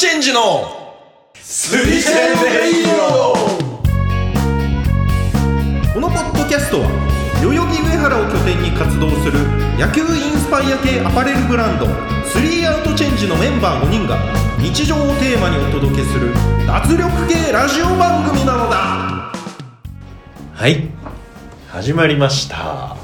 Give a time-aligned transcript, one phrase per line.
[0.00, 0.96] チェンジの
[1.34, 3.34] スリチェンレイディオ
[5.92, 6.88] このポッドキャストは
[7.42, 9.40] 代々木上原を拠点に活動する
[9.76, 11.84] 野球インスパイア系アパレルブランド
[12.24, 14.16] スリーアウトチェンジのメンバー5人が
[14.56, 16.32] 日常をテーマにお届けする
[16.66, 19.34] 脱力系ラジオ番組なのだ。
[20.54, 20.88] はい。
[21.68, 22.96] 始まりました。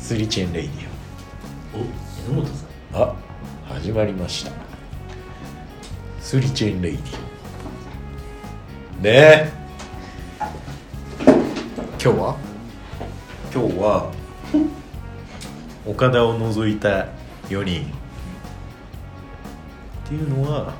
[0.00, 0.86] スリチェンレイディ
[1.78, 2.64] お榎本さ
[2.98, 3.02] ん。
[3.02, 3.14] オあ
[3.72, 4.65] 始まりました
[6.26, 7.04] スリチェンレイディ
[8.98, 9.10] オね。
[9.12, 9.52] え
[11.22, 12.36] 今日は？
[13.54, 14.12] 今日は
[15.86, 17.06] 岡田を除いた
[17.48, 17.82] 4人。
[20.06, 20.74] っていうのは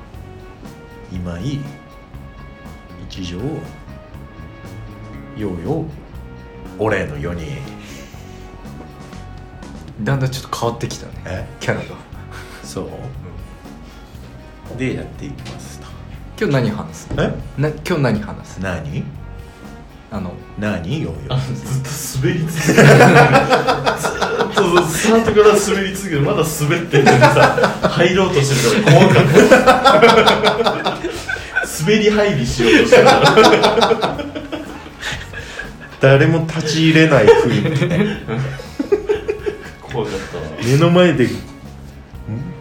[1.13, 1.61] 今井
[3.09, 5.85] 一条ヨーヨー
[6.77, 7.45] 俺の4人。
[10.03, 11.13] だんだんちょっと変わってきたね。
[11.25, 11.47] え？
[11.61, 11.95] キャラが。
[12.65, 12.89] そう、
[14.75, 15.87] でやっていきますと。
[16.39, 17.07] 今日何話す？
[17.17, 17.33] え？
[17.57, 18.59] な今日何話す？
[18.61, 19.03] 何？
[20.11, 21.01] あの何？
[21.01, 22.83] ヨーヨあーずっと滑り続けて ずー
[24.43, 29.25] っとスタートから滑り続けてまだ滑ってるのにさ入ろうとしてるから怖かっ
[30.83, 30.97] た
[31.83, 34.17] 滑り入りしようとしてるから。
[35.99, 38.17] 誰も立ち入れない雰囲気ね。
[39.81, 40.43] 怖かったわ。
[40.63, 41.27] 目の前でん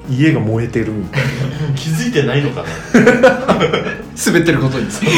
[0.09, 0.93] 家が燃えてる。
[0.93, 1.29] みたいな
[1.75, 2.69] 気づいてないのかな。
[4.27, 5.03] 滑ってることにさ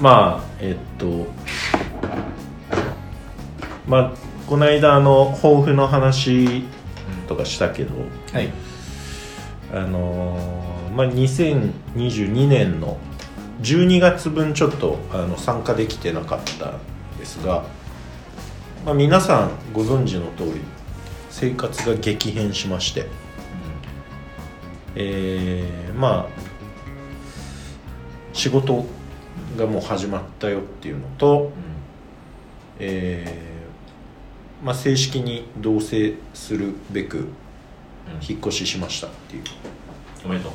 [0.00, 1.28] まあえっと
[3.86, 4.12] まあ
[4.46, 6.64] この間あの抱負の話
[7.28, 7.90] とかしたけど、
[8.32, 8.50] はい。
[9.72, 12.98] あのーまあ2022年の
[13.62, 16.78] 12月分ちょっとあの参加できてなかったん
[17.18, 17.64] ですが、
[18.84, 20.60] まあ、皆さんご存知の通り
[21.30, 23.06] 生活が激変しまして、
[24.96, 26.50] えーまあ
[28.32, 28.86] 仕事
[29.58, 31.50] がもう始まったよっていうのと、
[32.78, 37.28] えーまあ、正式に同棲するべく
[38.26, 39.42] 引っ越ししましたっていう。
[40.24, 40.52] おめでとう。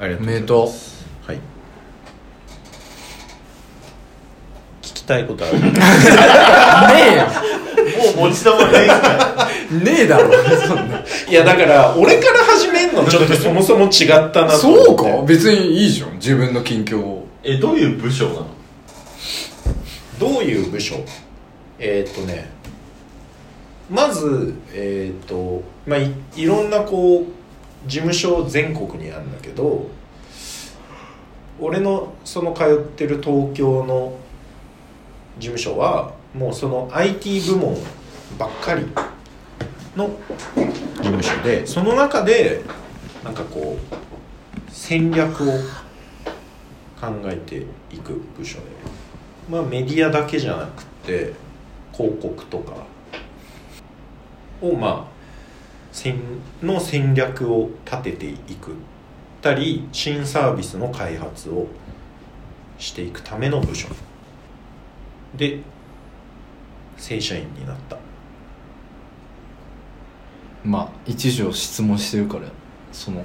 [0.00, 1.06] ありがとうございます。
[1.26, 1.40] おめでとはい。
[4.82, 5.60] 聞きたいことある？
[5.60, 5.70] ね
[7.12, 7.49] えよ
[8.16, 9.48] もう持ち玉ねえか
[9.84, 10.32] ねえだろ。
[10.66, 13.04] そんないやだから俺から始めんの？
[13.06, 14.58] ちょっとそもそも違ったなと思って。
[14.58, 15.22] そうか？
[15.26, 16.14] 別にいいじゃん。
[16.14, 17.26] 自分の近況を。
[17.42, 18.46] えどういう部署なの？
[20.18, 20.96] どういう部署？
[21.78, 22.50] えーっとね
[23.88, 27.24] まずえーっとまあいいろんなこう
[27.88, 29.88] 事務所全国にあるんだけど
[31.58, 34.16] 俺のその通ってる東京の
[35.38, 37.76] 事務所はもうその IT 部門
[38.38, 38.86] ばっかり
[39.96, 40.10] の
[40.96, 41.66] 事務所で。
[41.66, 42.62] その中で
[43.24, 43.94] なんかこう
[44.68, 45.52] 戦略を
[47.00, 48.64] 考えていく部署で。
[49.48, 51.32] まあメディアだけじゃなくて
[51.92, 52.72] 広告とか
[54.62, 55.04] をまあ
[55.92, 56.20] 戦
[56.62, 58.74] の戦略を立てていく
[59.42, 61.66] たり新サービスの開発を
[62.78, 63.88] していくための部署。
[65.34, 65.60] で
[67.00, 67.96] 正社員になった。
[70.62, 72.42] まあ一条質問してるから
[72.92, 73.24] その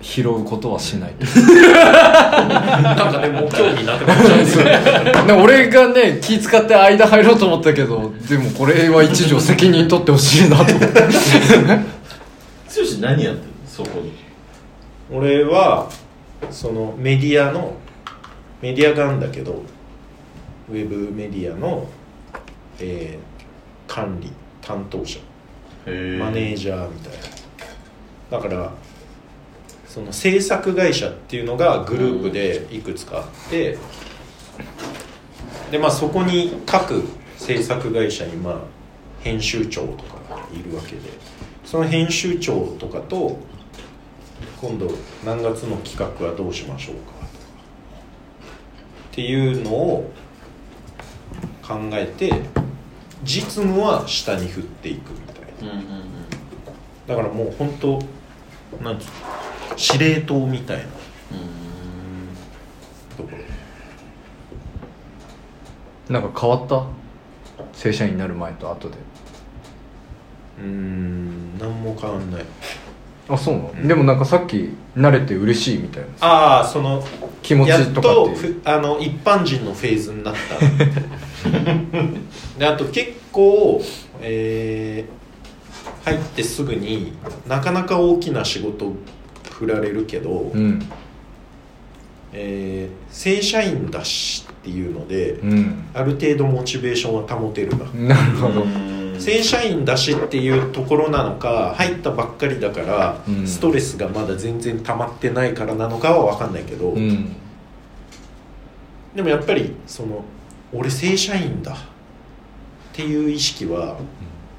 [0.00, 5.32] 拾うことはしない なんかねもう興味なくなっちゃうね。
[5.32, 10.62] 俺がね気使って間入ろうと思ったけどでもこれは一条責任取ってほしいなと。
[10.62, 11.00] 思って剛
[13.00, 13.46] 何やってるの？
[13.66, 14.12] そこに。
[15.10, 15.88] 俺は
[16.50, 17.74] そのメディアの
[18.62, 19.62] メディアがあるんだけど
[20.70, 21.86] ウェブメディアの、
[22.80, 23.36] えー
[23.86, 25.20] 管理担当者。
[25.86, 25.92] マ
[26.32, 27.12] ネージャーみたい
[28.30, 28.38] な。
[28.38, 28.72] だから
[29.86, 33.78] その制作会社っていうのがグループでいくつかあって
[35.70, 37.04] でまあそこに各
[37.36, 38.54] 制作会社にまあ
[39.20, 41.00] 編集長とかがいるわけで
[41.64, 43.38] その編集長とかと
[44.60, 44.90] 今度
[45.24, 47.26] 何月の企画はどうしましょうかとか
[49.12, 50.12] っていうのを
[51.62, 52.55] 考えて
[53.26, 55.72] 実務は下に振っていくみたいな。
[55.72, 56.06] うんうんうん。
[57.06, 57.98] だからもう本当
[58.82, 60.84] なんつうの司令塔みたいな。
[63.16, 63.30] とこ
[66.08, 66.14] ろ。
[66.14, 66.84] なんか変わった？
[67.72, 68.96] 正社員になる前と後で。
[70.58, 72.44] うーん何も変わんない。
[73.28, 76.08] あそうなの、でもなんかさっき慣れて嬉しいみたいな。
[76.20, 77.02] ああその
[77.46, 78.60] 気持やっちとかとっていう。
[78.60, 80.58] ふあの一般人のフェーズになった。
[82.58, 83.80] であと結構
[84.20, 85.16] えー
[86.04, 87.12] 入ってすぐに
[87.48, 88.92] なかなか大きな仕事
[89.50, 90.82] 振られるけど、うん。
[92.32, 95.84] えー正社員だしっていうのでうん。
[95.94, 97.84] ある程度モチベーションは保てるな。
[98.16, 98.66] なるほど
[99.20, 103.46] 正社員だしっていうところなのか入ったばっかりだから、うん。
[103.46, 107.36] ストレスがまだ全然溜まってないからなのかは分かんないけど、うん。
[109.14, 110.24] でもやっぱりその
[110.72, 111.76] 俺正社員だっ
[112.92, 113.98] ていう意識は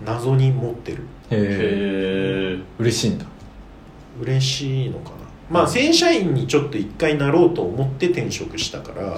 [0.05, 1.03] 謎に持ってる。
[1.29, 3.25] へえへえ嬉しいんだ。
[4.21, 5.15] 嬉しいのかな。
[5.49, 9.17] まあ正社員にちょっと一回なろうと思って転職したから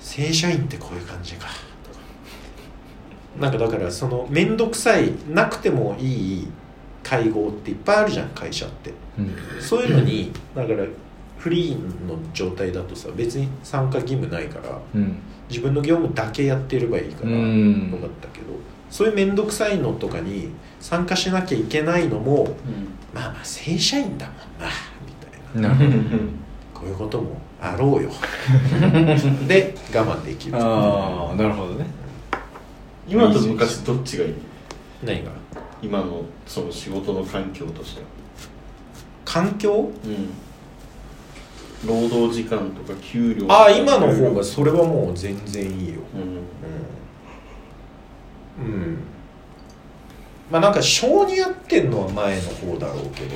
[0.00, 1.48] 正社員ってこういう感じか
[3.40, 6.48] なんかだからその面倒くさいなくてもいい
[7.02, 8.92] 会合っていっぱいあるじゃん会社って。
[9.18, 9.30] うん。
[9.60, 10.84] そういうのにだから
[11.38, 15.16] フリーの状態だとさ別に参加義務ないからうん。
[15.48, 17.90] 自分の業務だけやってればいいからうん。
[17.92, 18.46] よかったけど
[18.90, 20.48] そういう面倒くさいのとかに
[20.80, 22.56] 参加しなきゃいけないのも
[23.14, 24.68] まあまあ正社員だもんな
[25.54, 26.26] みたいな。
[26.74, 28.10] こういうこともあろうよ。
[29.48, 30.56] で我慢できる。
[30.56, 31.86] ああなるほどね
[33.08, 34.34] 今と昔どっちがいい？
[35.04, 35.30] 何が？
[35.82, 38.06] 今のその仕事の環境としては。
[39.24, 39.90] 環境？
[40.04, 40.30] うん。
[41.86, 46.00] 労働時間とか給料ああ今の方がそれはもう全然いいよ。
[48.58, 48.64] うん。
[48.64, 48.98] うん、うん、
[50.50, 53.34] まあなんか性に合ってんのは前の方だろうけど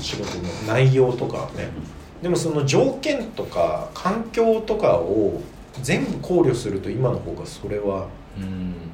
[0.00, 1.68] 仕事の内容とかはね。
[2.22, 5.42] でもその条件とか環境とかを
[5.82, 8.08] 全部考慮すると今の方がそれはうん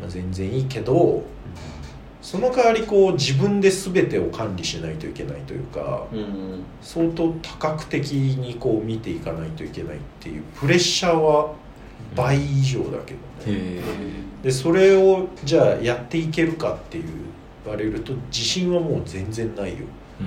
[0.01, 1.23] まあ全然いいけど
[2.21, 6.19] その代わりこう自分で全てを管理しないといけないというかうん。
[6.19, 11.53] うん相当多角的にこう見ていかないといけないっていうプレッシャーは
[12.17, 13.19] 倍以上だけどね。
[13.47, 13.83] へ
[14.43, 17.05] でそれをじゃあやっていけるかっていう
[17.65, 19.85] 言われると自信はもう全然ないよ。
[20.21, 20.25] え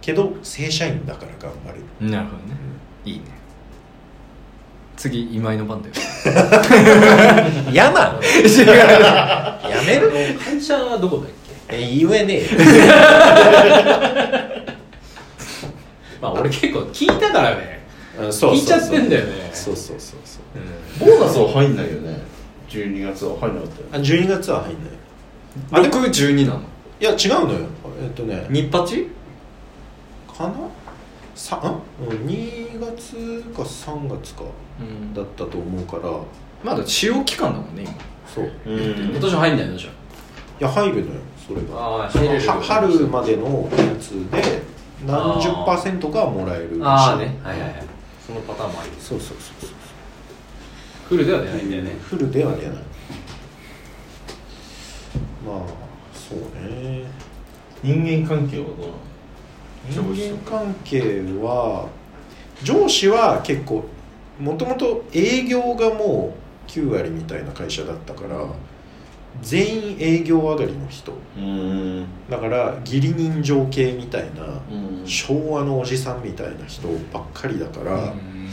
[0.00, 1.84] けど正社員だから頑張れる。
[2.02, 2.54] うんなるほどね。
[3.04, 3.24] いいね
[4.96, 5.94] 次今井の番だよ。
[7.70, 8.28] 嫌なのや
[9.86, 10.10] める
[10.42, 11.26] 会社はどこだっ
[11.68, 11.76] け？
[11.76, 12.48] え言えねえよ。
[16.20, 17.76] まあ俺結構聞いたからね。
[18.18, 19.50] うんそう聞いちゃってんだよね。
[19.52, 20.42] そうそうそうそう。
[21.04, 21.08] うん。
[21.18, 22.16] ボーナスは入んないよね。
[22.70, 24.94] 12月は入んなかったよあ12月は入んない。
[25.72, 26.60] あでも612なの。
[27.00, 27.58] いや違うのよ。
[28.02, 28.46] えっとね。
[28.50, 29.06] 日八？
[30.38, 30.52] かな？
[31.36, 31.80] さん？
[32.02, 34.42] うん2月か3月か
[34.80, 35.14] うん。
[35.14, 36.10] だったと思うから。
[36.64, 37.94] まだ使用期間だもんね今。
[38.26, 38.44] そう。
[38.68, 39.10] いうん。
[39.12, 39.76] 今年入んないの？
[39.76, 39.90] じゃ
[40.58, 44.62] や入るのよそれがああそ春までのやつで
[45.06, 47.38] 何十パーセントかはもらえるああね。
[47.44, 47.84] はいはいはい。
[48.26, 48.90] そのパターンもあり。
[48.98, 49.70] そうそうそうそう。
[51.08, 51.90] フルでは出ないんだよね。
[52.02, 52.76] フルでは出ない。
[55.46, 55.60] まあ
[56.12, 57.04] そうね。
[57.82, 58.92] 人間関係はどうなの？
[59.88, 61.88] 人間関係は
[62.62, 63.84] 上司は結構
[64.38, 66.34] もともと営業がも
[66.66, 68.46] う9割みたいな会社だったから
[69.42, 71.12] 全員営業上がりの人。
[71.36, 75.06] うんだから義理人情系みたいなうん。
[75.06, 78.50] 昭和のおじさんみたいな人ばっかりだから、うん。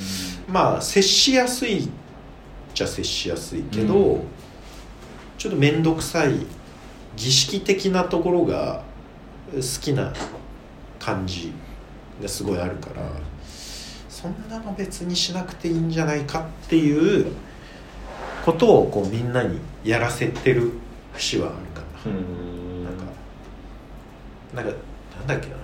[0.47, 1.89] まあ接しやすいっ
[2.73, 4.21] ちゃ接しやすいけど、うん。
[5.37, 6.45] ちょっと面倒くさい
[7.15, 8.83] 儀式的なところが
[9.53, 10.13] 好きな
[11.03, 11.51] 感じ
[12.21, 13.09] がすごいあるから
[14.09, 17.33] そんなの別にしなくていいんじゃないかっていう
[18.45, 20.71] ことをこうみんなにやらせてる
[21.13, 22.15] 節はあるかな。
[22.15, 22.85] うん。
[22.85, 23.03] なんか
[24.55, 24.71] なんか
[25.17, 25.55] なんだっけな。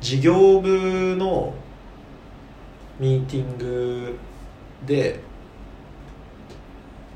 [0.00, 1.52] 事業部の
[2.98, 4.16] ミーティング
[4.86, 5.20] で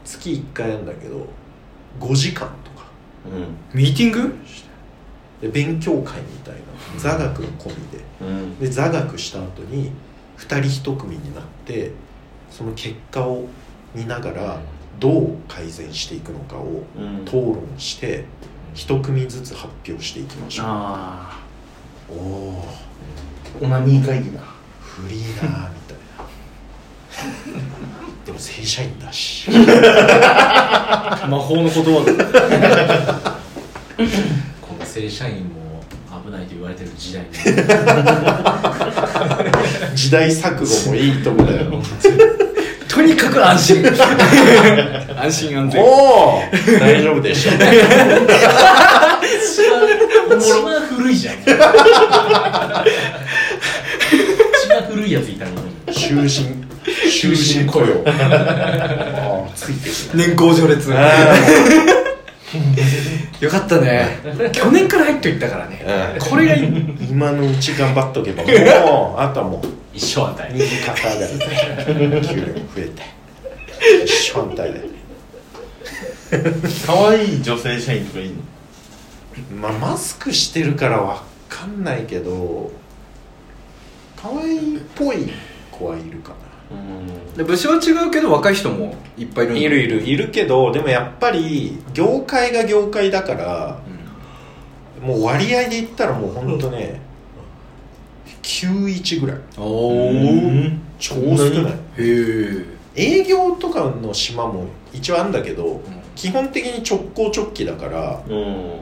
[0.05, 1.27] 月1回やるんだけど
[2.01, 2.89] 5時間とか。
[3.27, 3.79] うん。
[3.79, 4.35] ミーティング？
[5.41, 6.61] で勉強会みたいな
[6.99, 8.05] 座学の込みで。
[8.21, 8.59] うん。
[8.59, 9.93] で座学した後に
[10.39, 11.93] 2人1組になって
[12.51, 13.47] その結果を
[13.95, 14.61] 見ながら
[14.99, 17.23] どう改善していくのかをうん。
[17.23, 18.25] 討論して
[18.75, 20.67] 1組ずつ発表していきましょう。
[20.69, 21.41] あ
[22.11, 22.95] おおあ
[23.61, 24.41] オナニー会議だ。
[24.81, 26.25] フリーだーみたいな。
[28.27, 29.49] でも正社員だし。
[31.29, 33.35] 魔法の言葉だ
[34.95, 35.83] 正社員も
[36.25, 37.31] 危ないと言われてる時代に
[39.97, 41.83] 時代錯誤もいいとこだよ。
[42.87, 43.83] とにかく安心。
[45.21, 45.83] 安心安全。
[45.83, 45.85] お
[46.37, 46.43] お
[46.79, 47.59] 大丈夫でしょ一
[50.63, 51.47] 番古いじゃん一
[54.69, 55.51] 番古いやついたの。
[55.89, 56.63] に終身。
[57.11, 57.87] 終身雇用。
[59.57, 60.89] ついてる年功序列
[63.45, 64.19] よかったね。
[64.53, 65.85] 去年から入っといったからね。
[66.17, 66.29] うん。
[66.31, 66.67] これがいい。
[67.11, 68.43] 今のうち頑張っとけば
[68.87, 73.03] もうあとはもう一生与え右肩上がり給料も増えて。
[74.05, 74.81] 一緒反対で
[76.87, 78.35] 可愛い女性社員とかいいの？
[79.61, 82.71] まあマスクしてるからわかんないけど
[84.21, 85.29] 可愛いっぽい
[85.71, 86.37] 子はいるかな
[87.37, 90.03] で部署は違うけど若い人もいっぱいいるいるいる。
[90.03, 93.81] いるけどでもやっぱり業界が業界だから
[95.03, 97.01] もう割合で言ったらもうほんとね
[98.43, 99.39] 91ぐらい。
[99.57, 100.81] おおへうん。
[100.99, 101.73] 超少ない。
[101.99, 102.67] え
[102.97, 105.81] 営業とかの島も一応あるんだけど
[106.15, 108.73] 基本的に直行直帰だからうん。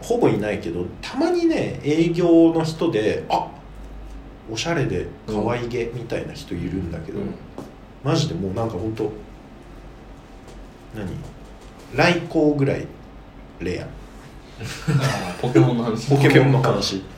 [0.00, 3.48] ほぼいないけどたまにね営業の人であ
[4.50, 7.20] おしゃれで可愛げみたいな人いるんだけど、
[8.02, 9.12] マジでもうなんかほんと
[10.94, 11.08] 何？
[11.94, 12.86] 来光ぐらい
[13.60, 13.86] レア。
[15.40, 16.08] ポケモンの話。
[16.08, 17.02] ポケモンの話。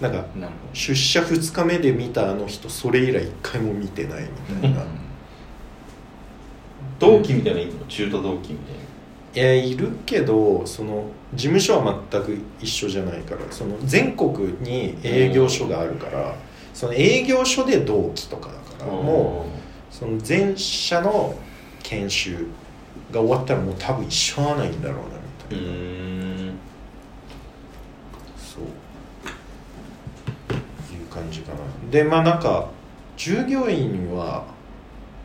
[0.00, 0.26] なんか
[0.72, 4.84] 出社2日目で見たあの人それ以来1回も見てないみたいな、
[6.98, 7.70] 同期みたいなの？
[7.88, 8.80] 中途同期みたいな。
[9.34, 16.34] いやいるけどその事務所は全く一緒じゃないからその全国に営業所があるから
[16.72, 19.46] その営業所で同期とかだからも
[19.90, 21.34] うその全社の
[21.82, 22.46] 研修
[23.12, 25.02] が終わったらもう多分一緒はないんだろうな
[25.50, 26.58] みたいな、ん。
[28.36, 28.62] そう。
[30.94, 31.58] いう感じかな。
[31.90, 32.68] でまあなんか
[33.16, 34.44] 従業員は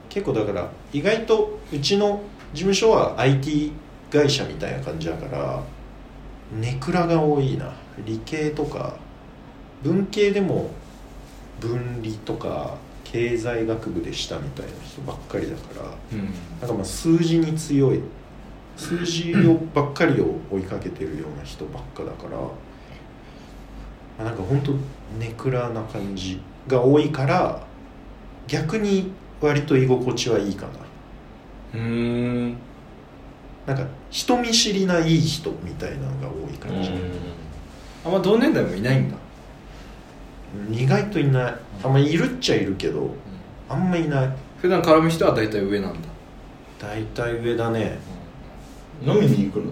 [0.10, 2.22] 結構だから意外とうちの
[2.54, 3.72] 事務所は IT
[4.12, 5.64] 会社みたいな感じだから
[6.60, 7.74] ネクラが多いな。
[8.06, 8.96] 理系とか。
[9.84, 10.70] 文系でも
[11.60, 15.92] 分理とか経済学部でしたみたいな人ばっかりだから。
[16.14, 16.26] うん。
[16.60, 18.02] なんかまあ数字に強い。
[18.78, 22.52] 数字をばっかりを追いかけてるような人ばっかだから、ま
[24.20, 24.74] あ、なんか本当
[25.20, 27.62] ネクラな感じが多いから
[28.48, 30.72] 逆に割と居心地はいいかな。
[31.74, 32.58] うん
[33.66, 36.92] なんか人見知りないい人みたいなのが多い感じ、
[38.06, 39.18] あんま同年代もいないんだ。
[40.72, 41.56] 意外といない。
[41.84, 43.10] あんまいるっちゃいるけど
[43.70, 44.30] あんまいない。
[44.60, 46.00] 普段絡む人は大体上なんだ。
[46.80, 48.00] 大体上だね。
[49.06, 49.72] 飲みに行くの？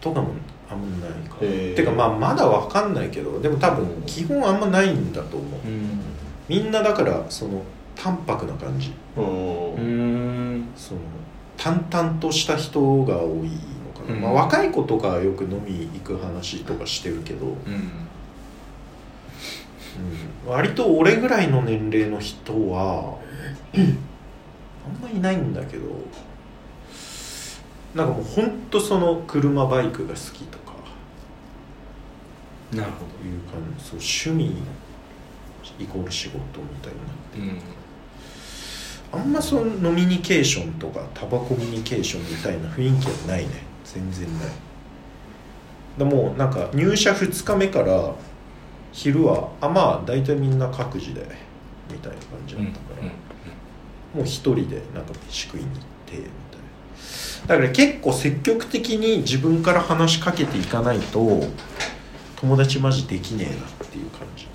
[0.00, 0.34] とかも
[0.70, 5.60] あんまないかてかまあまだわかんないけどでも多分基本あんまないんだと思う。
[5.66, 6.00] うん。
[6.48, 7.62] みんなだからその
[7.94, 8.92] 淡白な感じ。
[9.16, 9.74] うん。
[9.74, 10.68] うん。
[10.76, 11.00] その
[11.64, 14.20] 淡々とした人が多いのかな、うん。
[14.20, 17.58] まあ、若い子とかはよく飲み行く話とかしてるけど、うん、うん。
[20.46, 23.18] 割と俺ぐらいの年齢の人は
[23.74, 25.84] あんまいないんだけど
[27.94, 30.74] なんかもうほんとその車バイクが好きとか
[32.72, 33.84] なるほいう感じ。
[33.84, 34.62] そう趣味
[35.78, 36.98] イコール仕事みたいな
[37.34, 37.83] どうん
[39.14, 43.62] あんまそのノミニケーションとかタバコミニケーションみたいな雰囲気はないね。
[43.84, 44.48] 全然ない。
[45.98, 48.14] でもうなんか入社2日目から
[48.92, 51.20] 昼はあまあ大体みんな各自で
[51.90, 53.06] みたいな感じだったから、
[54.14, 56.28] もう一人でなんか飯食いに行ってみたいな。
[57.46, 61.44] だから結構積極的に自分から話しかけていかないと
[62.36, 64.46] 友達マジできねえなっていう感じ。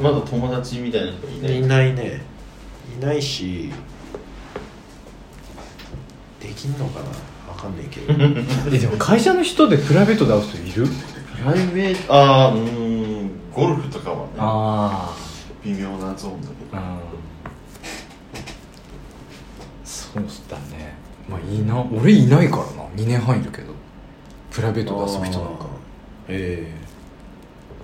[0.00, 1.58] まだ友達みたいな人いない。
[1.58, 2.20] いないね
[2.94, 3.70] いないし
[6.40, 7.06] できんのかな？
[7.52, 8.12] わかんないけど。
[8.74, 10.86] えでも会社の人でプライベートで会う人いる？
[10.86, 12.60] プライベートああうー
[13.24, 15.14] んゴルフとかはねあ
[15.64, 16.76] 微妙なゾーンだけど。
[16.78, 16.98] あ
[19.84, 20.94] そうだね。
[21.28, 21.84] まあいいな。
[21.92, 22.68] 俺いないからな。
[22.96, 23.72] 2年半いるけど。
[24.50, 25.66] プライベートで遊ぶ人なんか。
[26.28, 26.72] え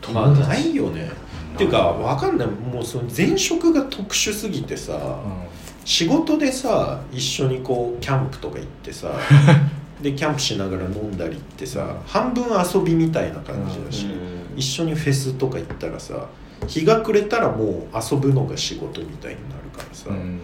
[0.08, 0.12] え。
[0.12, 1.10] まあないよね
[1.54, 2.48] っていうかわかんない。
[2.48, 5.52] もうその前職が特殊すぎてさ、う
[5.84, 9.10] 仕事でさ一緒にこうキャンプとか行ってさ
[10.00, 14.58] でキャンプしながら飲んだりってさ半分遊びみたいな感じだし、うん。
[14.58, 16.26] 一緒にフェスとか行ったらさ
[16.66, 20.40] 日が暮れたらもう遊ぶのが仕事みたいになるからさ、んうん。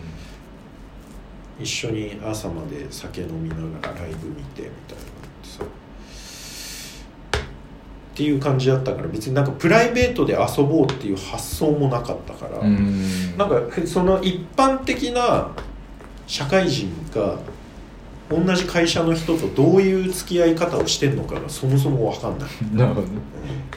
[1.60, 5.07] 一緒に朝まで酒飲みながらライブ見てみたいな
[8.18, 13.36] っていう感じだったから別になんかプライベートで遊ぼうっていう発想もなかったから、うん。
[13.36, 15.52] なんかその一般的な
[16.26, 17.38] 社会人が
[18.28, 23.12] 同じ会社の人とどういう付き合い方をしてんのかがそもそも分かんない、なるほどね。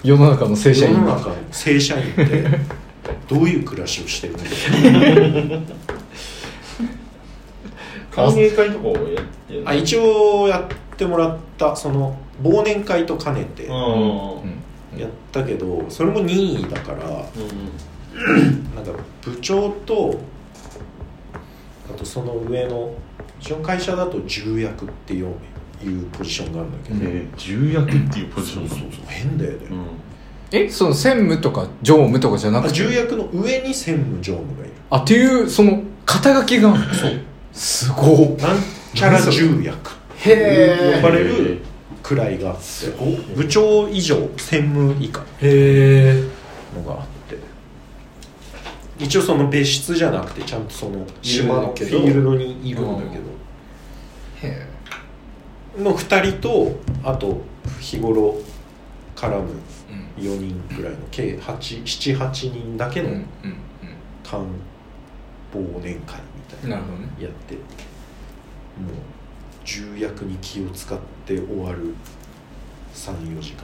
[0.04, 0.94] 世の中の正社員。
[0.94, 2.44] 世の中の正社員って
[3.28, 4.46] どういう暮らしをしてるのか。
[8.10, 14.62] 歓迎会とかをやってるあ一応やってもらったその忘年会と兼ねてうん。
[15.00, 20.20] やったけどそれも任意だからうん なんか部長と
[21.90, 22.94] あとその上の
[23.40, 25.34] うちの会社だと重役っていう
[25.84, 29.86] いうポジションがあるんだけど、え重役っていうポジションそうそうそう変だよね、うん。
[30.52, 32.76] えその専務とか常務とかじゃなあくて？
[32.76, 34.74] 重役の上に専務常務がいる。
[34.92, 36.76] あっていうその肩書きが。
[36.94, 37.20] そう。
[37.52, 38.58] すごいなん
[38.94, 39.92] ちゃら重役。
[40.18, 41.62] へ呼ばれる
[42.03, 42.62] 位があって。
[43.36, 45.22] 部長以上専務以下。
[45.22, 46.24] へえ。
[46.75, 47.38] のがあって。
[49.03, 53.03] 一応その別室じゃなくてちゃんとその島のフィールドにいるんだ
[54.41, 54.67] けへ
[55.77, 55.84] ど。
[55.84, 57.41] の2人とあと
[57.79, 58.38] 日頃
[59.15, 59.50] 絡む
[60.17, 60.24] うん。
[60.24, 63.10] 4人ぐらいの計78人だけの
[64.24, 64.46] 官
[65.53, 67.55] 忘年会みたいなやって。
[67.55, 67.60] も
[68.89, 69.21] う
[69.65, 71.94] 重役に気を使って終わる
[72.96, 73.63] 34時間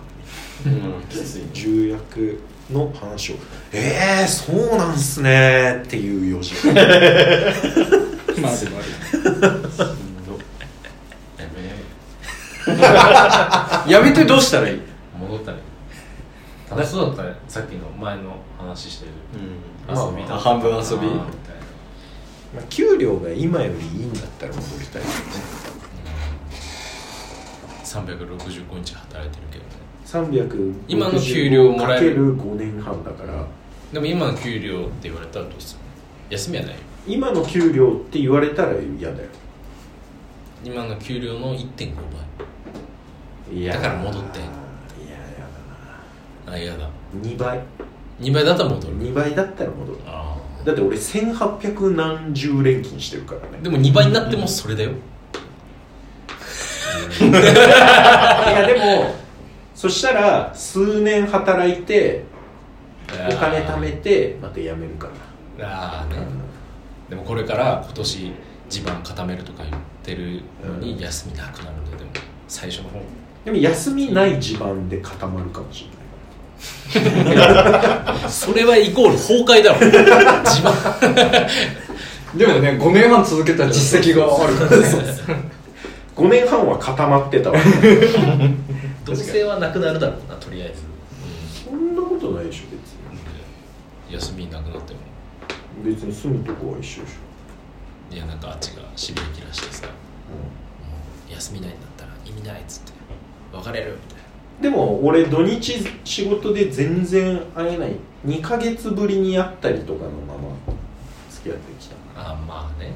[0.66, 2.40] みたいなうんきつい重役
[2.72, 3.36] の話を
[3.72, 6.74] 「えー、そうなんすね」っていう4時間
[8.42, 8.82] まあでもあ
[11.38, 11.62] やめ
[13.86, 14.82] るやめてどうしたらいい？
[15.20, 15.58] 戻ったね
[16.70, 17.34] 楽しそうだったね。
[17.48, 19.12] さっきの前の話してる。
[19.88, 19.96] うん。
[19.96, 21.06] まあ遊びだあ半分遊び？
[21.08, 21.24] みたいな。
[22.56, 25.77] まあ給料が今よりいいんだったら戻りたいけどね
[28.06, 29.72] 365日働いてるけどね。
[30.06, 32.10] 365今の給料もらえる。
[32.10, 33.46] かける5年半だから。
[33.92, 35.80] でも今の給料って言われたらどうする
[36.30, 36.80] 休みはないよ。
[37.08, 39.30] 今の給料って言われたら嫌だよ。
[40.64, 41.94] 今の給料の1.5
[43.54, 44.40] いやだから戻って。
[44.40, 44.54] いやや
[46.46, 46.80] 倍あ嫌だ。
[46.80, 46.90] だな
[47.22, 47.62] 2倍。
[48.20, 48.98] 2倍だったら戻る。
[48.98, 50.00] 2倍だったら戻る。
[50.06, 53.60] あだって俺1800何十連勤してるからね。
[53.60, 54.92] あでも2倍になってもそれだよ
[57.30, 59.16] いやでも
[59.76, 62.24] そしたら数年働いて
[63.30, 65.08] お金貯めてまた辞めるか
[65.60, 65.68] ら。
[65.68, 66.22] ああね
[67.10, 68.34] でもこれから今年
[68.70, 72.12] 地盤固めるとか言ってるのに休みなくなるんだよでも
[72.48, 73.00] 最初の方。
[73.46, 75.98] でも休みない地盤で固まるかもしれない。
[78.30, 79.80] それはイコール崩壊だろ。
[80.44, 80.74] 地盤。
[82.36, 85.47] でもね5年半続けた実績があるからね
[86.18, 87.60] 5年半は固まってたわ。
[89.06, 90.82] どうせはなくなるだろうなとりあえず、
[91.64, 95.00] そんなことないでしょ休みなくなっても。
[95.86, 97.14] 別に別に住むとこは一緒でし
[98.12, 99.92] いやなんかあっちがしびれ切らしてさ、も
[101.30, 102.94] う休みないんだったら意味ないっつって。
[103.54, 107.96] 別れるみたいょでも俺土日仕事で全然会えない。
[108.26, 110.50] 2ヶ月ぶりに会ったりとかのまま
[111.30, 111.96] 付き合ってきた。
[112.20, 112.92] なあまあね、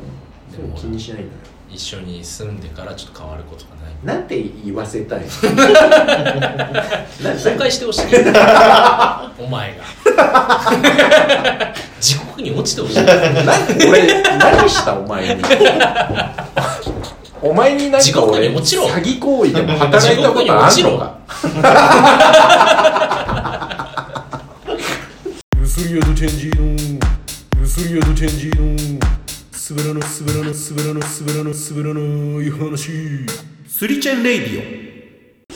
[0.51, 1.39] でもでも気にしないんだよ
[1.73, 3.93] 一緒に住んでからちょっと変わることがない。
[4.03, 5.27] なんて言わせたいの？
[7.33, 8.05] 崩壊してほしい。
[9.39, 9.83] お前が。
[12.01, 12.95] 地獄に落ちてほしい。
[13.03, 13.07] なん
[13.89, 15.41] 俺何したお前に？
[17.41, 21.15] お前になん地獄か俺詐欺行為でも働いたことあんのか？
[31.71, 32.91] すべらのすべらのい話。
[33.65, 35.53] スリチェンレイディ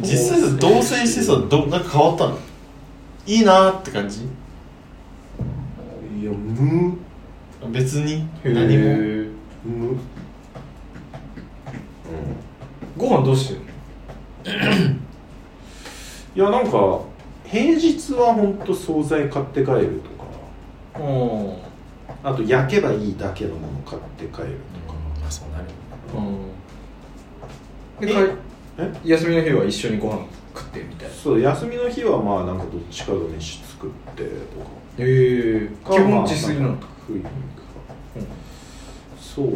[0.00, 2.38] 実際さ同棲してさどなんか変わったの？
[3.26, 4.26] いいなーって感じ？
[5.38, 6.96] オいや無。
[7.70, 8.26] 別に？
[8.42, 8.96] 何も？
[9.66, 9.98] 無。
[12.96, 13.60] ご飯どうしてる
[16.34, 17.00] いやなんか
[17.44, 20.00] 平日は本当惣菜買って帰る
[20.94, 21.00] とか。
[21.00, 21.68] の
[22.24, 24.77] あと焼けばいいだけのもの買って帰るま
[25.28, 25.64] あそうなる
[28.00, 28.06] うん。
[28.06, 31.14] でえかい休みの日は一緒にご飯食ってみたいな。
[31.14, 34.34] そう休みの日はまあなんかどっちかが飯作ってとか。
[34.98, 35.68] へえ。
[35.84, 37.34] 基本自炊なのまあ食いに行くか、
[39.20, 39.52] そうね。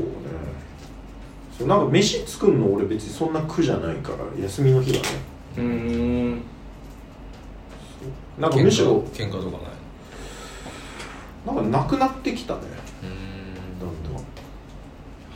[1.57, 5.03] そうなんか飯作るの俺別にそんな苦じゃないから休みの日はね。
[5.57, 6.43] うーん。
[8.39, 9.73] なんかむしろ喧嘩とかない。
[11.45, 12.61] なんかなくなってきたね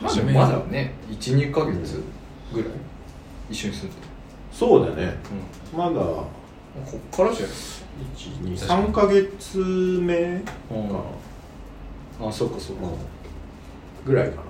[0.01, 0.93] まあでもまだね。
[1.09, 2.03] 12ヶ月
[2.53, 2.69] ぐらい
[3.49, 3.95] 一緒に住んで
[4.51, 5.15] そうだね。
[5.71, 5.93] たまだ。
[5.93, 6.27] こ
[7.13, 7.47] っからじゃ
[8.15, 10.49] 123ヶ月目ないか
[12.21, 12.83] あそうかそうか。
[12.83, 12.89] な、
[14.05, 14.41] ぐらいかな、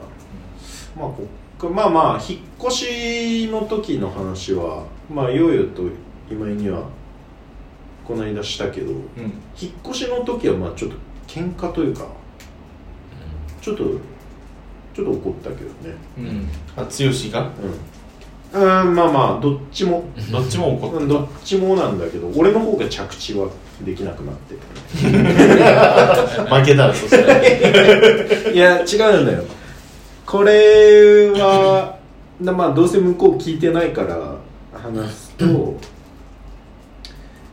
[0.97, 1.23] まあこ
[1.57, 1.69] っか。
[1.69, 5.83] まあまあ引っ越しの時の話はまあようよと
[6.29, 6.83] 今井には
[8.05, 9.01] この間したけどうん。
[9.59, 12.07] 引っ越しの時はまあちょっと喧嘩というか
[13.61, 13.83] ちょっと
[14.97, 15.95] ちょっと怒ったけどね。
[16.17, 16.49] うん。
[16.75, 16.89] あ剛
[17.31, 17.51] が？
[18.53, 18.87] うん。
[18.87, 20.05] うんまあまあどっちも。
[20.31, 23.47] どっちも怒っうんどっちもなんだけど俺の方が着地は
[23.85, 24.55] できなくなって。
[24.97, 28.51] た 負けたらそしたら。
[28.51, 29.43] いや違うんだよ。
[30.25, 31.97] これは
[32.41, 34.35] なまあどうせ向こう聞いてないから
[34.73, 35.75] 話すと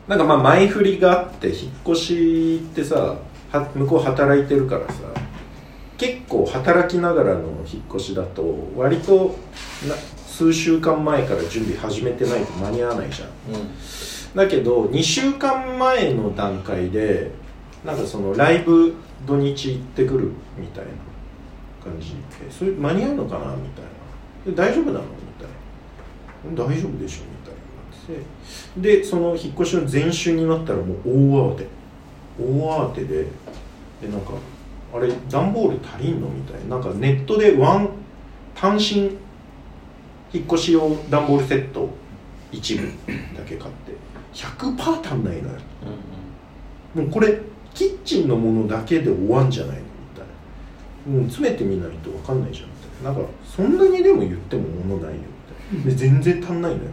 [0.07, 1.57] なんかまあ前振りがあって引っ
[1.91, 3.15] 越しってさ
[3.51, 4.95] は向こう働いてるからさ
[5.97, 8.43] 結構働きながらの引っ越しだと
[8.75, 9.37] 割と
[9.87, 9.95] な
[10.27, 13.29] 数週間前から準備始めてないと間に合わないじゃん。
[14.35, 17.31] だけど2週間前の段階で
[17.85, 18.93] なんかそのライブ
[19.25, 20.91] 土日行ってくるみたいな
[21.83, 23.85] 感じえそれ間に合うのかなみたい
[24.45, 24.51] な。
[24.51, 25.07] で大丈夫なのみ
[25.39, 25.47] たい
[26.55, 26.63] な。
[26.63, 31.67] 大丈夫でしょみたいなってでその引っ越しの前週になったらもう大慌て。
[32.37, 32.43] 大
[32.89, 33.25] 慌てで
[34.01, 34.33] でなんか
[34.95, 36.29] あれ段ボール足りんの？
[36.29, 36.77] みたいな。
[36.77, 37.89] なんかネットでワン
[38.55, 39.17] 単身
[40.33, 41.89] 引っ越し用段ボールセット
[42.51, 42.87] 一部
[43.35, 43.93] だけ買って。
[44.33, 45.59] 100%足んないのよ。
[46.93, 47.39] もうこれ
[47.73, 49.83] キッチンのものだけで終わんじゃないの？
[49.83, 50.25] みたい
[51.13, 51.19] な。
[51.19, 52.69] もう詰めてみないと分かんないじゃん。
[52.69, 53.19] みたいな。
[53.19, 55.21] なんかそんなにでも言っても物ないよ。
[55.73, 55.91] みたいな。
[55.91, 56.89] で全然足んないのよ。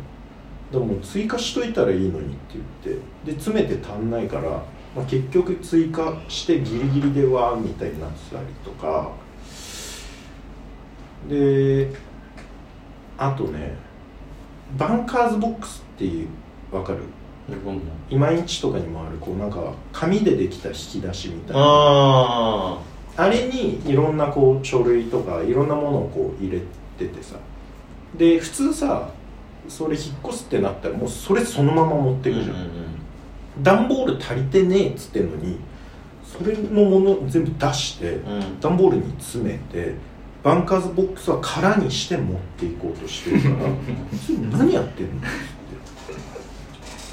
[0.73, 3.03] だからもう追加しといたらいいのにって言って。
[3.25, 9.11] で詰めて足んないから、まあ、結局追加してギリギリでわーみたいになってたりとか。
[11.29, 11.89] で
[13.17, 13.77] あとね
[14.77, 16.29] バンカーズボックスっていう
[16.71, 16.99] 分かる？
[18.11, 21.63] 今市とかにもあるこうなんか紙でできた引き出しみたいな。
[21.63, 22.79] あ
[23.17, 26.61] あれにいろんなこう書類とかいろんなものをこう入れ
[26.99, 27.37] ててさ。
[28.17, 29.11] で普通さ
[29.69, 32.57] それ引っ越すってなったらもうそれそのまま持ってーいくじゃん、
[33.61, 35.59] 段ボール足りてねえっつってんのに
[36.25, 38.61] それのもの全部出してうん。
[38.61, 39.95] 段ボールに詰めて
[40.43, 43.55] バンカーズボックスは空にして持っていこうとしてるから
[44.27, 45.13] それ 何やってんの？
[45.19, 45.27] って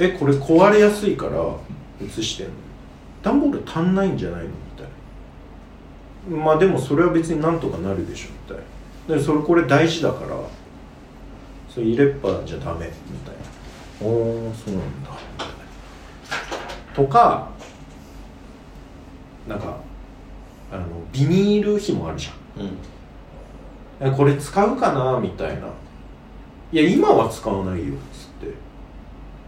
[0.06, 1.56] えこれ壊れやすいから
[2.04, 2.54] 移してんの
[3.22, 4.48] 段ボール足んないんじゃないの？
[4.48, 8.64] みたいなまあでもそれは別になんとかなるでしょみたい
[9.10, 10.36] なでそれこれ大事だから
[11.70, 13.36] それ入れっぱじゃダメみたい
[14.02, 14.10] なお
[14.50, 15.10] おそうなんだ
[17.00, 17.48] とか
[19.48, 19.78] なんか
[20.72, 22.66] あのビニール紐あるじゃん。
[22.66, 22.78] うん。
[24.02, 25.68] えこれ使うかなみたいな。
[26.72, 28.54] いや今は使わないよっつって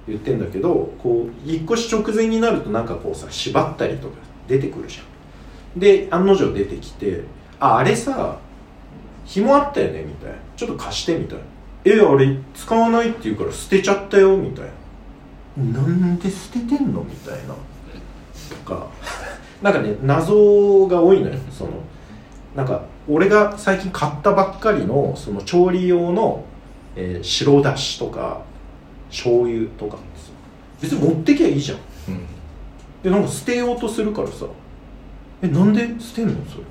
[0.07, 4.15] 言ってんだけどこう引っ越し直前になるとなんかこうさ縛ったりとか
[4.47, 5.79] 出てくるじゃん。
[5.79, 7.25] で案の定出てきて
[7.59, 8.37] 「ああれさ
[9.25, 11.43] 紐あったよね」みたいな「ちょっと貸して」みたいな
[11.85, 14.71] 「えあれ使わないって言うから捨てちゃったよ」みたいな
[15.57, 17.53] 「なんで捨ててんの?」みたいな。
[18.49, 18.87] とか。
[19.61, 21.35] なんかね謎が多いのよ。
[21.51, 21.71] その
[22.55, 26.43] なんか俺が最近買ったばっかりのその調理用の、
[26.95, 28.41] えー白だしとか
[29.09, 29.97] 醤油とか
[30.81, 31.77] 別に持ってきゃいいじゃん。
[32.09, 32.21] うん。
[33.03, 34.45] でなんか捨てようとするからさ。
[35.43, 36.33] えなんで捨てんの？
[36.45, 36.63] それ。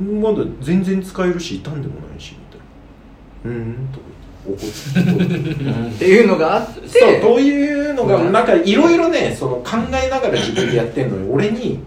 [0.00, 2.34] みたいなまだ全然使えるし傷んでもないし
[3.44, 3.58] みたいな。
[3.58, 4.06] うーんとか
[4.46, 4.60] 言って。
[5.20, 5.94] 怒って。
[5.94, 11.80] っていうのがあってそうというのがなんかいろいろねその考えながら自分でやってんのに俺に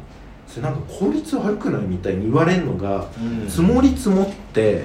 [0.47, 3.49] それなんか効率悪くないみたいに言われるのがうん。
[3.49, 4.83] 積もり積もって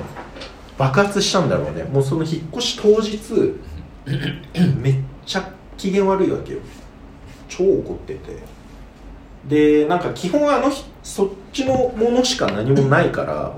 [0.76, 1.85] 爆発したんだろうね。
[1.85, 3.18] もうその引っ越し当日
[4.81, 4.94] めっ
[5.26, 6.61] ちゃ機嫌悪いわけよ。
[7.48, 8.37] 超怒ってて。
[9.48, 13.57] でなんか基本あの日そっちのものしか何もないから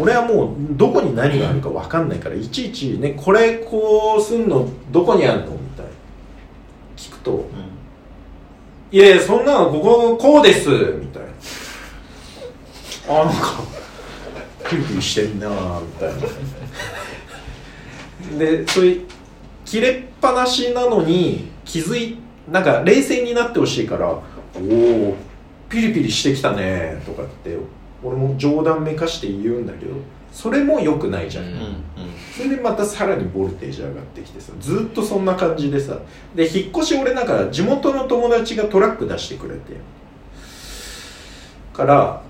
[0.00, 5.92] 俺はもうどこに何があるか分かんないからいちいちねこれこうすんのどこにあるのみたいな。
[6.96, 7.46] 聞くと
[8.90, 10.68] 「いやいやそんなのこここうです」
[11.00, 11.22] みたい
[13.08, 13.22] な。
[13.22, 13.78] あなんか。
[14.68, 15.48] ピリピリしてんな
[15.80, 16.14] みたい
[18.32, 18.38] な。
[18.38, 18.96] でそれ
[19.64, 22.18] 切れっぱなしなのに気づい
[22.50, 24.20] なんか冷静になってほしいから「お
[24.60, 25.16] お
[25.68, 27.56] ピリピリしてきたね」とかって
[28.02, 29.92] 俺も冗談めかして言うんだけど
[30.32, 31.82] それも良くないじゃん、うんうん。
[32.36, 35.98] それでまたさらにボルテージ上がってきてさずっとそんな感じでさ
[36.34, 39.60] で引っ越し俺なんか地元の友達がトラック出してくれて
[41.72, 42.22] から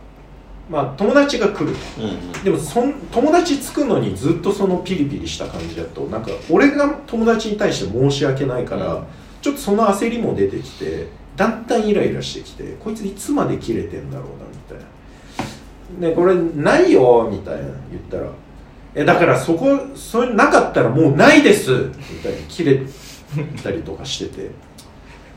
[0.70, 1.74] まあ友達が来る。
[1.98, 2.32] うんうん。
[2.44, 9.04] でもそん友達着くのにずっとそのピリピリした感じだとなんか俺が友達に対して申し訳ないから、うん。
[9.40, 14.57] ちょっとその焦りも出てきてだんだんイライラしてきてこいついつまで切れてんだろうなみ
[16.00, 16.08] たいな。
[16.08, 18.28] ねこれないよみたいな言ったら
[18.94, 21.70] 「えだからそこそれなかったらもうないです」
[22.10, 22.80] みたいに切れ
[23.62, 24.50] たりとかしてて。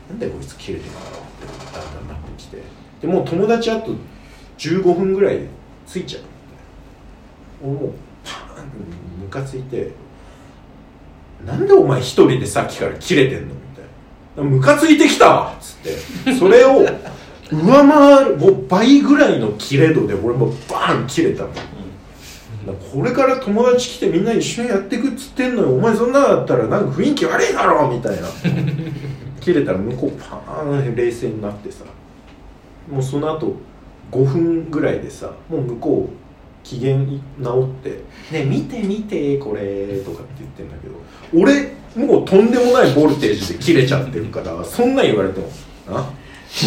[0.08, 2.58] なんでこいつ切れてんだろうってだんだんなってきて。
[3.00, 3.92] でもう友達あと
[4.58, 5.46] 15分ぐらいで
[5.86, 6.22] 着いちゃう。
[7.62, 7.92] みたいなもう
[8.24, 8.76] パーンって
[9.22, 9.92] ムカついて。
[11.46, 13.80] なんでお前一人でさっきから切れてんのみた
[14.42, 14.50] いな。
[14.50, 15.76] ムカついてきたわっつっ
[16.24, 16.34] て。
[16.34, 16.84] それを
[17.52, 21.62] 上回るもう倍ぐらいの切れ度で俺もバーン切れたの、だか
[22.66, 28.28] らこれから友達来てみんな一緒にやっていくっつってんのよお前そんなだったらなんか雰囲気悪いだろみたいな。
[29.40, 31.84] 切れたら向こうパーン冷静になってさ。
[32.90, 33.56] もうその後
[34.10, 36.98] 5分ぐらいでさもう向こう機嫌
[37.38, 40.94] 直って「ね見て見てこれ」とかって言ってんだけど。
[41.34, 45.48] 俺もうとんでもないボルテージで切れちゃってるからそんなん言われても
[45.88, 46.10] 「あ？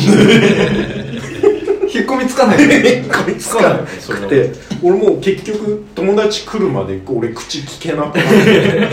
[1.95, 2.57] 引っ込みつかない。
[2.57, 8.89] こいつかなくて俺もう結局友達来るまで俺口聞けなくなって。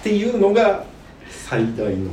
[0.00, 0.84] っていうのが
[1.28, 2.10] 最大の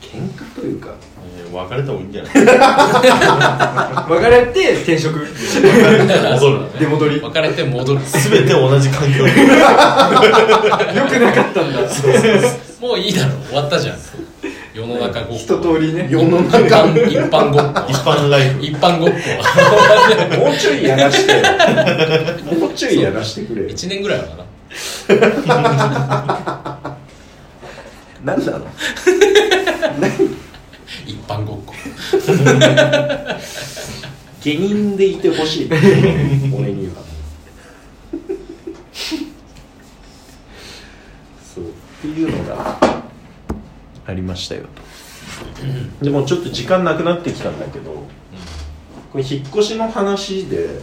[0.00, 0.90] 喧嘩というか。
[0.90, 1.17] えー
[1.52, 2.32] 別れた方がいいんじゃない？
[4.10, 5.18] 別れて転職。
[5.18, 6.60] 戻る。
[6.78, 7.20] 出戻り。
[7.20, 8.00] よ別れて戻る。
[8.30, 9.24] 全て同じ環境。
[9.28, 9.30] で
[11.08, 11.80] くなかったんだ。
[12.80, 13.30] もういいだろ。
[13.48, 13.96] 終わったじゃん。
[14.74, 15.34] 世の中ごっこ。
[15.34, 16.06] 一通りね。
[16.10, 17.80] 世の一中般一般ごっこ。
[17.88, 18.60] 一般ライフ。
[18.64, 19.16] 一般ごっこ。
[20.46, 21.38] もうちょいやらしてよ。
[22.60, 23.68] もうちょいやらしてくれよ。
[23.68, 24.44] 1年ぐらいはかな。
[28.24, 28.66] 何なの？
[30.00, 30.12] 何？
[31.06, 31.74] 一般ごっこ。
[34.40, 35.70] 下人でいてほしい。
[35.70, 37.02] 俺には。
[41.54, 41.68] そうっ
[42.00, 42.78] ていうのが
[44.06, 44.88] ありましたよと。
[46.04, 48.06] でもちょっと時間なくなってきたんだけど
[49.12, 50.80] これ引っ越しの話で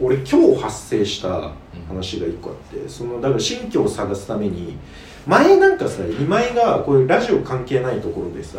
[0.00, 1.52] 俺今日発生した
[1.88, 4.76] 話が一個あってそのだから新居を探すために
[5.26, 8.58] 前なんかさ今井がこういうラジオ関係ないところでさ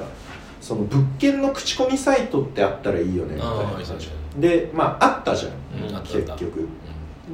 [0.62, 4.40] その物件の口コミサイトってあったらいいよねみたいな。
[4.40, 6.68] でまああったじゃん、うん結局。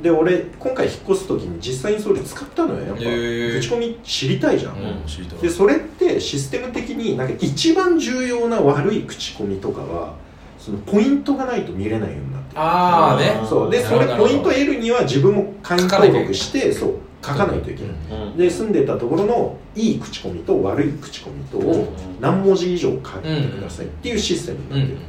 [0.01, 10.15] で俺今回引っ越す時に実際にそれ使ったのよやっぱ、口コミ知りたいじゃん、うん、でそれってシステム的になんか一番重要な悪い口コミとかは
[10.59, 12.61] そのポイントがないと見れないようになってる。
[12.61, 13.47] ああね。
[13.47, 13.71] そう。
[13.71, 18.37] でそれポイント得るには自分も会員登録してそう書かないといけない、うん。
[18.37, 21.87] で住んでたところのいい口コミと悪い口コミとをうん。
[22.21, 23.01] 何文字以上書いて
[23.49, 24.99] くださいっていうシステムにうんなってる、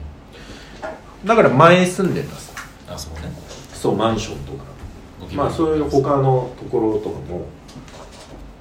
[1.24, 2.52] だから前住んでたさ。
[2.90, 3.32] あそうね。
[3.72, 4.64] そうマンションとか。
[5.34, 7.46] まあそういう他のところとかも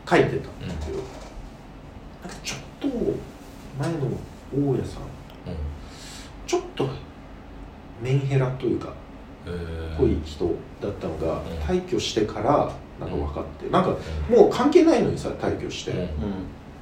[0.09, 0.97] 書いてたんだけど、
[2.23, 2.87] なんかちょっと
[3.79, 3.97] 前の
[4.69, 5.03] 大家さん。
[5.03, 5.57] うん。
[6.45, 6.89] ちょっと
[8.01, 8.93] メンヘラというか
[9.45, 9.97] えー。
[9.97, 10.45] 濃い人
[10.81, 11.45] だったのがん。
[11.65, 13.69] 退去してからなんか分かって。
[13.69, 13.95] なんか
[14.29, 16.07] もう関係ないのにさ退去して、うん。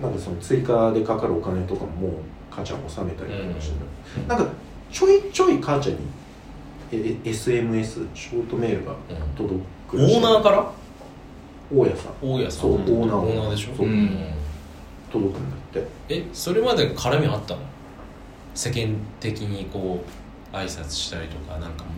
[0.01, 2.11] なんかその追加でかかるお金とかももう
[2.51, 3.75] 母ちゃん納めたりとかして
[4.19, 4.47] る、なんか
[4.91, 5.99] ちょいちょい母ちゃんに
[6.91, 8.93] え SMS ショートメールが
[9.37, 9.55] 届
[9.89, 10.71] くオーナーから？
[11.73, 12.13] 大家さん。
[12.21, 12.61] 大家さん。
[12.61, 13.75] そうオーナーオーナーでしょ？
[13.75, 13.87] そう。
[13.87, 14.09] うん。
[15.11, 15.87] 届くんだって。
[16.09, 17.61] えそれまで絡みあったの？
[18.53, 20.03] 世間的にこ
[20.53, 21.89] う挨拶したりとかなんかも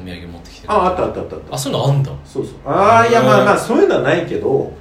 [0.00, 1.54] お土産持ってきてああったあったあったあった。
[1.54, 2.12] あそういうのあんだ。
[2.24, 2.54] そうそう。
[2.64, 4.72] ああいやまあまあそういうのはないけど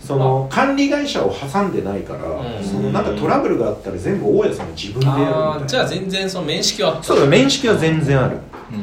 [0.00, 2.64] その管理会社を挟んでないから、うん。
[2.64, 5.66] そのなんかトラブルがあったら全部大家さんが自分でやるみたいな。
[5.66, 7.02] じゃあ全然その面識はあった。
[7.04, 8.38] そうだ面識は全然ある、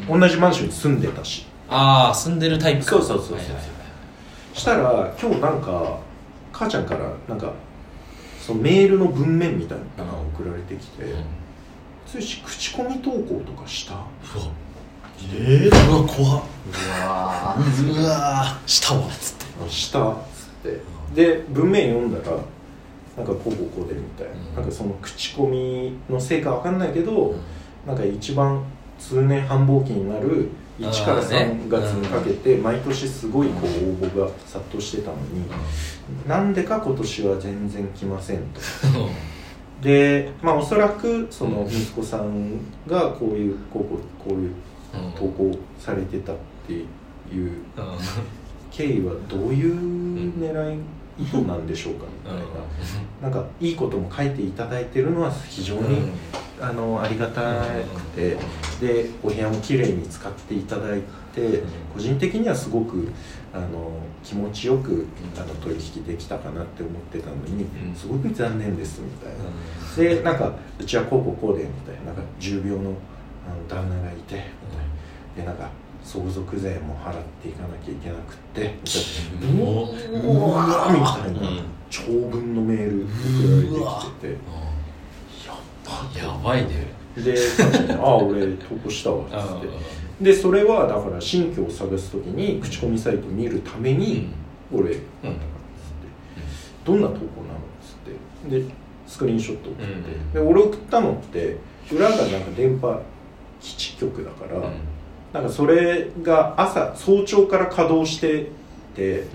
[0.09, 0.19] うん。
[0.19, 1.45] 同じマンションに住んでたし。
[1.69, 2.91] ああ住んでるタイプか。
[2.91, 3.37] そうそうそうそう。
[3.37, 3.77] はいはいはい
[4.57, 5.99] したら今日なんか
[6.51, 7.53] 母ちゃんからなんか
[8.41, 11.23] そのメールの文面みたいなのが送られてきてうん
[12.07, 14.01] 「ついし口コミ投稿とかした?」うわ
[15.33, 16.43] えー、うわ怖っ。
[16.67, 19.69] うわうわしたわっつって。
[19.69, 20.15] したっ
[20.63, 20.81] つって。
[21.15, 22.37] で文面読んだら
[23.17, 24.55] なんかこうこうこうでみたいな,、うん。
[24.55, 27.35] なんかその口コミのせいかわかんないけど、
[27.85, 28.63] なんか一番
[28.99, 30.49] 通年繁忙期になる
[30.79, 35.45] 1からあーね3月にかけて毎年すごいこう応募が殺到してたのに、
[36.27, 38.61] なんでか今年は全然来ませんと。
[39.81, 44.51] でまあおそらくその息子さんがこういうこうこうこういう
[45.15, 47.61] 投稿されてたっていう
[48.71, 50.79] 経緯はどういう狙い
[51.19, 52.39] 意図なんでしょうかみたい
[53.21, 56.11] な、なんかいいことも書いていただいてるのは非常に、
[56.61, 58.37] あのありがたくて、
[58.79, 61.01] でお部屋も綺麗に使っていただい
[61.33, 63.11] て、個人的にはすごく
[63.51, 67.95] あの気持ちよくあの取引できたかなって思ってたのに、うん。
[67.95, 69.31] すごく残念ですみたい
[70.05, 72.93] な、でなんかうちはこうこうこうでみたいななんか重病の
[73.47, 74.47] あの旦那がいてみたいな
[75.37, 75.69] でなんか
[76.03, 84.37] 相続税も払っていかなきゃいけなくってみたいなうわみたいな長文のメール送られてきてて
[85.47, 85.53] や
[85.85, 89.67] ばやばいねでかに「ああ俺投稿したわ」っつって
[90.21, 94.29] でそれはだから新居を探す時に口コミサイト見るために
[94.73, 95.39] 俺なんだからっつって
[96.85, 98.65] 「どんな投稿なの?」っつってで
[99.07, 101.57] スクリーンショット送って、うんで俺送ったのって
[101.91, 103.01] 裏がなんか電波
[103.67, 104.63] 基地局だから、うん。
[105.33, 108.49] なんかそれが朝早朝から稼働して
[108.95, 109.25] て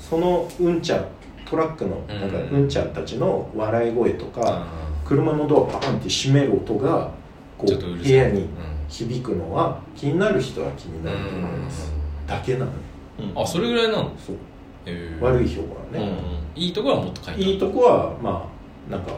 [0.00, 1.04] そのうんちゃん
[1.48, 2.62] トラックのなんかうん。
[2.62, 4.66] うんちゃんたちの笑い声とか、あ
[5.04, 7.12] 車のドアパンって閉める音が
[7.56, 8.48] こう部屋に
[8.88, 11.92] 響くのは気になる人は気になると思います、
[12.26, 12.72] だけなの
[13.20, 13.42] うん。
[13.42, 14.10] あそれぐらいなの？
[14.18, 14.36] そう。
[14.84, 15.22] えー。
[15.22, 16.18] 悪い評価はね、
[16.54, 17.42] いいところはもっと書いてある。
[17.42, 18.48] いいとこはま
[18.88, 19.12] あなんか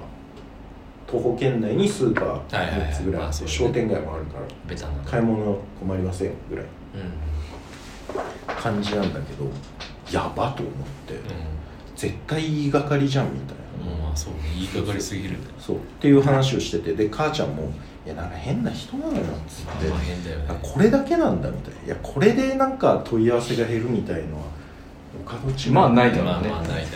[1.10, 2.90] 徒歩圏内にスーパーはいはいはい。
[2.90, 3.52] 3つぐらいあってまあそうね。
[3.52, 4.92] 商店街もあるからベタな。
[5.04, 6.64] 買い物困りませんぐらい。
[6.64, 7.28] うん
[8.46, 9.44] 感じなんだけど
[10.10, 10.74] やばと思っ
[11.06, 11.18] てう
[11.94, 14.40] 絶対言いがかりじゃんみたいな、んまあそうね。
[14.54, 15.38] 言いがかりすぎるね。
[15.58, 15.76] そう。
[15.76, 17.70] っていう話をしててで母ちゃんも
[18.06, 19.88] 「いやなんか変な人なのよ」っつって。
[19.88, 20.44] 大変だよね。
[20.48, 21.86] あこれだけなんだみたいな。
[21.86, 24.44] いやこれでなんか問い合わせが減るみたいのは
[25.26, 26.30] お門違いまあないだろうね。
[26.30, 26.90] まあまあないないないっ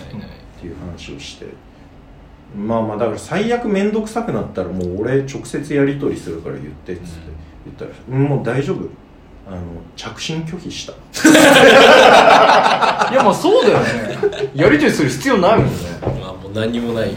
[0.60, 1.46] ていう話をして
[2.56, 7.08] まあまあだから最悪面倒くさくなったらもう俺直接やり取りするから言ってっつって
[7.64, 8.88] 言ったら「うんもう大丈夫。
[9.44, 9.58] あの
[9.96, 10.92] 着信拒否した」
[13.10, 14.50] いやまあそうだよね。
[14.54, 15.72] やり取りする必要ないもんね。
[16.02, 17.14] まあもう何にもないよ。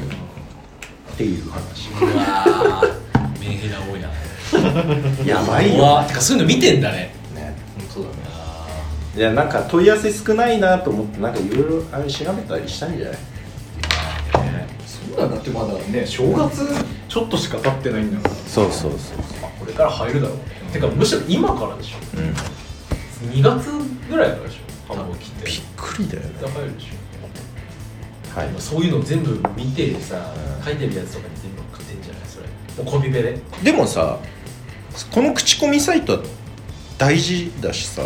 [1.13, 1.89] っていう話。
[2.01, 7.13] うわーメンヘラ親やばいうよわてかそういうの見てんだね。
[7.35, 7.55] ね。
[7.93, 8.15] そうだね。
[8.27, 8.67] あ
[9.15, 13.17] いやなんか問い合わせ少ないなと思ってなんかいろいろあれ調べたりしたんじゃない？
[15.15, 16.67] そうだだってまだね正月
[17.07, 18.35] ちょっとしか経ってないんだから。
[18.35, 19.17] そうそうそう
[19.59, 20.37] これから入るだろう。
[20.37, 21.97] ねてかむしろ今からでしょ。
[22.17, 23.31] うん。
[23.31, 23.71] 2月
[24.09, 24.93] ぐらいからでしょ。
[24.93, 25.45] 繁忙期って。
[25.47, 26.29] びっくりだよね。
[26.39, 28.39] 入るでしょ。
[28.39, 28.49] はい。
[28.59, 30.33] そういうの全部見てさ
[30.65, 32.21] 書いてるやつとかに全部送ってんじゃない？
[32.27, 32.83] それ。
[32.83, 33.39] もうコピペで。
[33.63, 34.19] でもさ
[35.11, 36.19] この口コミサイトは
[36.97, 38.01] 大事だしさ。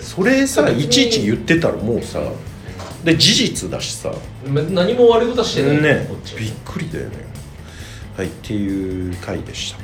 [0.00, 2.20] それさいちいち言ってたらもうさ
[3.08, 4.12] で事実だしさ。
[4.46, 5.82] ま何も悪いことはしてない。
[5.82, 6.06] ね。
[6.38, 7.26] びっくりだよね。
[8.16, 9.78] はいっていう回でした。
[9.78, 9.80] っ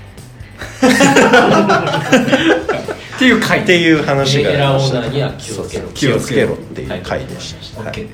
[3.18, 3.60] ていう回。
[3.60, 5.02] っていう話がありました。
[5.38, 5.88] 気をつけろ。
[5.88, 7.82] 気をつけろっていう回でした。
[7.82, 8.06] はい。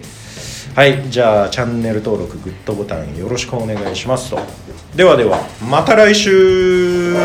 [0.76, 4.38] はい、じゃあチャンネル登録グッドボタンよろしくお願いしますと。
[4.94, 7.16] ではではまた来週